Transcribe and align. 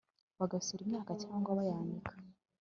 bagosora 0.39 0.81
imyaka 0.83 1.11
cyangwa 1.23 1.57
bayanika 1.57 2.11